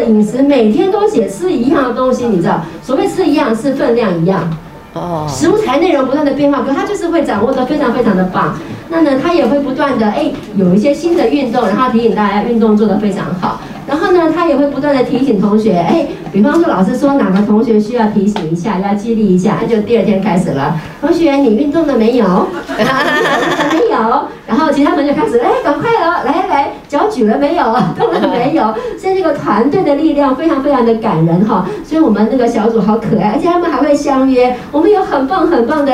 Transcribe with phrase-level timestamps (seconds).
[0.00, 4.48] 的饮食每天都写吃一样的东西，你知道，所谓吃一样是分量一样。
[4.94, 8.58] 哦，食物材内容不断的变化，可他就是会掌握的非常非常的棒。
[8.88, 13.60] 那呢，他也会不断的哎有一些新的运动，然后提醒大家运动做得非常好。
[13.86, 20.78] 然后呢，他也会不断的提醒同学，哎，比方说老师说哪个同学需要提醒一下，要激励一下，那就第二天开始了。
[21.00, 22.24] 同学，你运动了没有？
[22.76, 24.28] 没有。
[24.46, 27.64] 然后其他同学开始，哎，赶快了，来来，脚举了没有？
[27.98, 28.74] 动了没有？
[28.98, 31.66] 所以这个团队的力量非常非常的感人哈。
[31.84, 34.56] 所以我们那个小组好可爱，而且他们还会相约。
[34.72, 35.92] 我们有很棒很棒的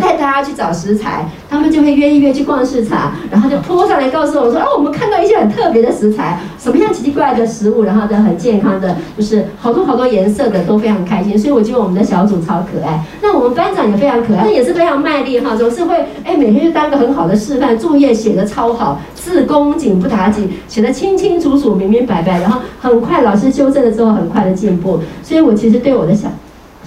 [0.00, 6.75] 带大家去找食材，他们就会约一约去逛市场，然后就扑上来告诉我说，哦，我们看到一些很特别的食材，什么样
[7.06, 11.38] 奇怪的食物，然后的很健康的，就是好多好多颜色的，都非常开心。
[11.38, 13.00] 所以我觉得我们的小组超可爱。
[13.22, 24.98] 那我们班长也非常可爱，那也是非常卖力哈，总是会哎每天就当个很好的示范，作业写的超好，字工紧不打紧，写的清清楚楚、明明白白，然后很快老师修正了之后，很快的进步。
[25.22, 26.28] 所以我其实对我的小。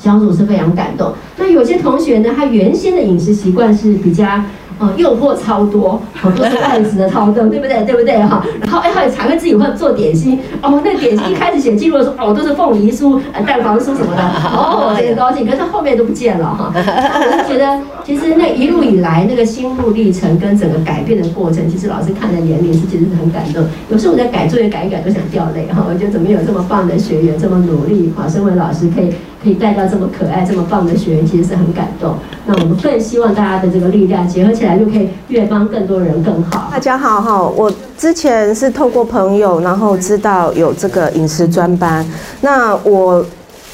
[0.02, 1.13] 小组是非常感动。
[1.37, 4.26] 那有些同学呢，他原先的饮食习惯是比较。
[4.82, 7.84] 哦，诱惑超多，好多是外食的超多， 对不对？
[7.84, 8.18] 对不对？
[8.23, 10.40] 哈，然后哎，还有才会自己会做点心。
[10.62, 14.23] 哦，那点心一开始写记录的时候，哦，都是凤梨酥、呃蛋黄酥什么的，
[14.55, 15.46] 哦，很高兴。
[15.46, 16.71] 可是后面都不见了哈。
[16.73, 23.62] 我就觉得，其实那一路以来那个心路历程跟整个改变的过程，其实老师看在眼里是其实是很感动。
[23.90, 25.85] 有时候我在改作业改一改都想掉泪哈。
[25.90, 29.10] 我觉得怎么有这么棒的学员，这么努力哈，身为老师可以。
[29.41, 32.15] 可以带到这么可爱、这么棒的学员，其实是很感动。
[32.45, 36.70] 那我们更希望大家的这个力量结合起来，就可以越帮更多人更好。
[36.71, 42.05] 大家好哈，我之前是透过朋友，然后知道有这个饮食专班。
[42.41, 43.26] 那我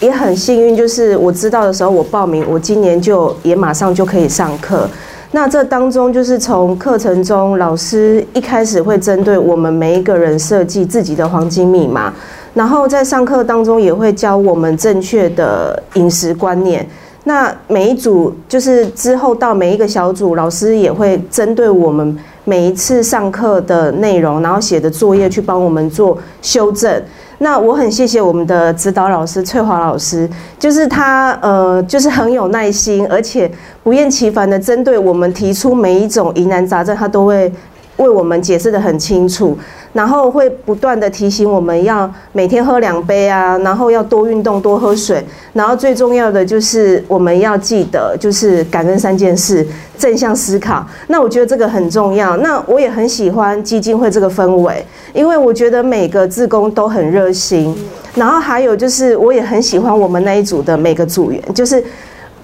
[0.01, 4.87] 也很幸运，就是我知道的时候我报名，我今年就也马上就可以上课。
[5.31, 12.13] 那这当中就是从课程中，老师一开始会针对我们每一个人设计自己的黄金密码。
[12.55, 16.87] 然后在上课当中也会教我们正确的饮食观念。
[17.25, 27.03] 那每一组就是之后到每一个小组，老师也会针对我们每一次上课的内容，然后写的作业去帮我们做修正。
[27.39, 33.51] 那我很谢谢我们的指导老师翠华老师，就是他呃，就是很有耐心，而且
[33.83, 37.51] 不厌其烦的针对我们提出每一种疑难杂症，他都会
[37.97, 39.57] 为我们解释的很清楚。
[39.93, 49.65] 然后会不断的提醒我们要每天喝两杯啊，然后要多运动多喝水，然后最重要的就是我们要记得就是感恩三件事，
[49.97, 50.85] 正向思考。
[51.07, 52.35] 那我觉得这个很重要。
[52.35, 57.73] 那我也很喜欢基金会这个氛围，因为我觉得每个志工都很热心。
[58.15, 61.81] 然后还有就是我也很喜欢我们那一组的每个组员，就是。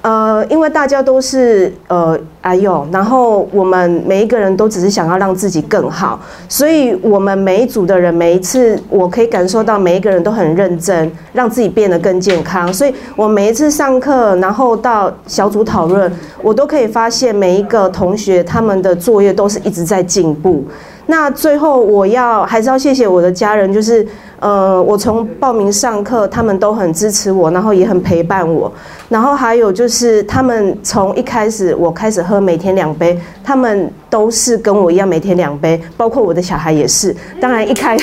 [0.01, 6.19] 呃，因为大家都是呃哎呦，然后我们每一个人都只是想要让自己更好，
[6.49, 12.73] 所以我们每一组的人，每一次我可以感受到每一个人都很认真，让自己变得更健康。
[12.73, 20.65] 所以我每一次上课，然后到小组讨论，我都可以发现每一个同学他们的作业都是一直在进步。
[21.07, 24.05] 那最后我要还是要谢谢我的家人，就是。
[24.41, 28.73] 呃，我从报名上课，他们都很支持我，然后也很陪伴我。
[29.07, 37.15] 然后还有就是，他们从一开始我开始喝每天两杯，他们都是跟我一样每天两杯，包括我的小孩也是。
[37.39, 37.95] 当然一开，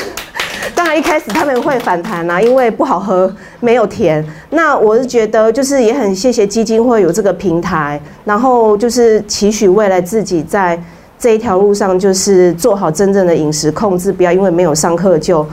[0.77, 3.29] 当然一开始他们会反弹啊，因为不好喝，
[3.59, 4.25] 没有甜。
[4.51, 10.81] 那我是觉得，就是也很谢谢基金会有这个平台，然后就是期许未来自己在
[11.19, 15.47] 这一条路上，就是做好真正的饮食控制，不要因为没有上课就。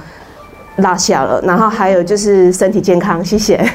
[0.79, 3.65] 落下了，然后还有就是身体健康，谢谢。